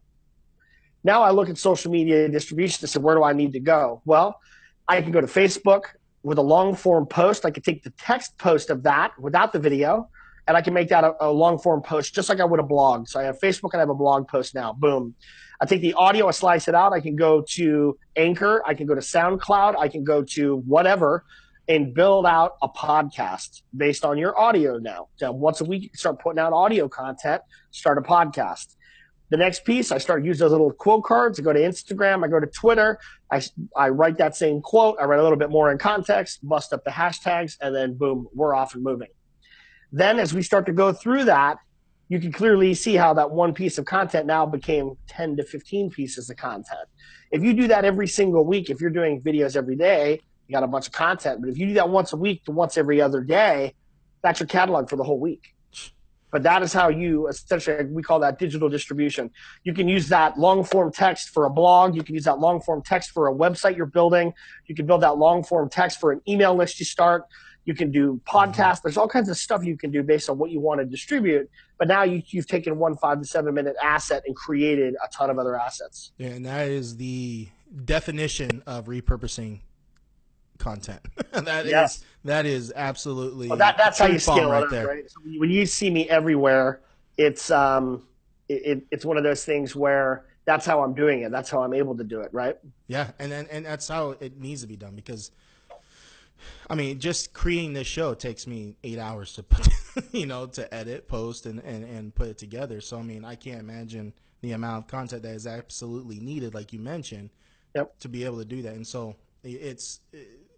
[1.04, 4.02] Now I look at social media distribution to say, where do I need to go?
[4.06, 4.40] Well,
[4.88, 5.84] I can go to Facebook
[6.24, 7.46] with a long form post.
[7.46, 10.10] I can take the text post of that without the video,
[10.48, 12.64] and I can make that a, a long form post just like I would a
[12.64, 13.08] blog.
[13.08, 14.74] So I have Facebook and I have a blog post now.
[14.74, 15.14] Boom.
[15.62, 16.94] I take the audio, I slice it out.
[16.94, 21.26] I can go to Anchor, I can go to SoundCloud, I can go to whatever
[21.68, 25.08] and build out a podcast based on your audio now.
[25.16, 27.42] So once a week, you start putting out audio content,
[27.72, 28.76] start a podcast.
[29.32, 31.40] The next piece, I start using those little quote cards.
[31.40, 33.00] I go to Instagram, I go to Twitter,
[33.32, 33.42] I,
[33.76, 36.84] I write that same quote, I write a little bit more in context, bust up
[36.84, 39.08] the hashtags, and then boom, we're off and moving.
[39.92, 41.58] Then as we start to go through that,
[42.08, 45.90] you can clearly see how that one piece of content now became 10 to 15
[45.90, 46.88] pieces of content.
[47.32, 50.64] If you do that every single week, if you're doing videos every day, you got
[50.64, 51.42] a bunch of content.
[51.42, 53.74] But if you do that once a week to once every other day,
[54.22, 55.56] that's your catalog for the whole week.
[56.32, 59.32] But that is how you essentially we call that digital distribution.
[59.64, 61.96] You can use that long form text for a blog.
[61.96, 64.34] You can use that long form text for a website you're building.
[64.66, 67.24] You can build that long form text for an email list you start.
[67.66, 68.82] You can do podcasts.
[68.84, 71.50] There's all kinds of stuff you can do based on what you want to distribute.
[71.80, 75.30] But now you, you've taken one five to seven minute asset and created a ton
[75.32, 76.12] of other assets.
[76.18, 77.50] Yeah, and that is the
[77.86, 79.62] definition of repurposing
[80.60, 81.02] content.
[81.34, 81.98] that Yes.
[81.98, 84.88] is- that is absolutely Well, that, that's how you scale right up, there.
[84.88, 85.10] right?
[85.10, 86.82] So when you- see me everywhere,
[87.18, 88.04] it's um,
[88.50, 91.32] it, it, it's one of those things where that's how I'm doing it.
[91.32, 92.58] That's how I'm able to do it, right?
[92.88, 95.32] Yeah, and and, and that's how it needs to be done because,
[96.70, 99.68] I mean, just creating this show takes me eight hours to put,
[100.12, 102.82] you know, to edit, post, and, and and put it together.
[102.82, 106.72] So I mean, I can't imagine the amount of content that is absolutely needed, like
[106.74, 107.30] you mentioned,
[107.76, 108.00] Yep.
[108.00, 108.74] to be able to do that.
[108.74, 110.00] And so it's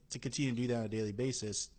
[0.10, 1.70] to continue to do that on a daily basis.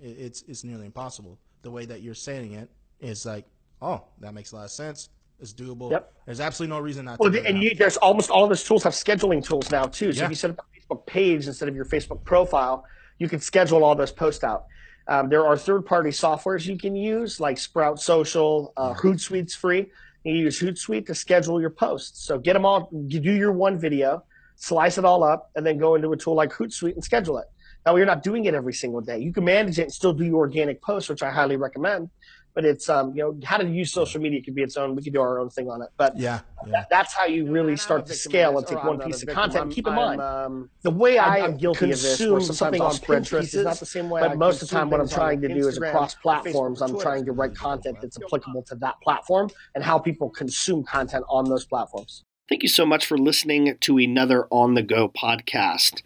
[0.00, 1.38] It's it's nearly impossible.
[1.62, 2.68] The way that you're saying it
[3.00, 3.46] is like,
[3.82, 5.08] oh, that makes a lot of sense.
[5.40, 5.90] It's doable.
[5.90, 6.12] Yep.
[6.24, 7.44] There's absolutely no reason not Well, to.
[7.46, 10.12] and you, there's almost all of those tools have scheduling tools now too.
[10.12, 10.24] So Yeah.
[10.24, 12.84] if you set up a Facebook page instead of your Facebook profile,
[13.18, 14.66] you can schedule all those posts out.
[15.08, 19.86] Um, there are third-party softwares you can use, like Sprout Social, uh, Hootsuite's free.
[20.24, 22.24] You use Hootsuite to schedule your posts.
[22.24, 22.88] So get them all.
[22.92, 24.24] You do your one video,
[24.56, 27.46] slice it all up, and then go into a tool like Hootsuite and schedule it.
[27.84, 29.20] Now you're not doing it every single day.
[29.20, 32.10] You can manage it and still do your organic posts, which I highly recommend.
[32.56, 34.96] But it's um, you know how to use social media could be its own.
[34.96, 35.90] We could do our own thing on it.
[35.98, 36.72] But yeah, yeah.
[36.72, 39.70] that, that's how you really start to scale and take one piece of content.
[39.72, 42.88] Keep in mind, um, the way I I'm guilty of this, where sometimes something I'll
[42.88, 44.22] on spread Pinterest is not the same way.
[44.22, 46.94] but I most of the time what I'm trying to do is across platforms, Facebook,
[46.94, 51.24] I'm trying to write content that's applicable to that platform and how people consume content
[51.28, 52.24] on those platforms.
[52.48, 56.02] Thank you so much for listening to another On the Go podcast.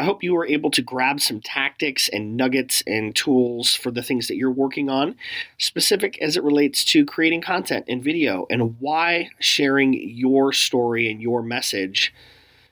[0.00, 4.02] I hope you were able to grab some tactics and nuggets and tools for the
[4.02, 5.14] things that you're working on,
[5.58, 11.20] specific as it relates to creating content and video and why sharing your story and
[11.20, 12.14] your message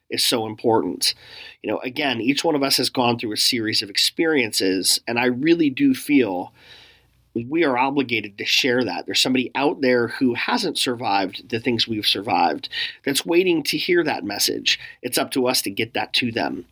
[0.09, 1.13] is so important.
[1.63, 5.19] You know, again, each one of us has gone through a series of experiences, and
[5.19, 6.55] I really do feel
[7.49, 9.07] we are obligated to share that.
[9.07, 12.69] There's somebody out there who hasn't survived the things we've survived
[13.05, 14.79] that's waiting to hear that message.
[15.03, 16.65] It's up to us to get that to them.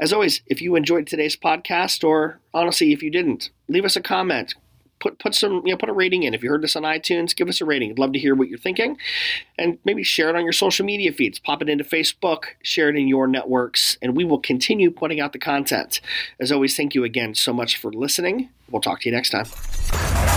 [0.00, 4.00] As always, if you enjoyed today's podcast, or honestly, if you didn't, leave us a
[4.00, 4.54] comment.
[5.02, 6.32] Put, put some you know put a rating in.
[6.32, 7.90] If you heard this on iTunes give us a rating.
[7.90, 8.96] I'd love to hear what you're thinking.
[9.58, 11.38] And maybe share it on your social media feeds.
[11.38, 15.32] Pop it into Facebook share it in your networks and we will continue putting out
[15.32, 16.00] the content.
[16.40, 18.48] As always thank you again so much for listening.
[18.70, 20.31] We'll talk to you next time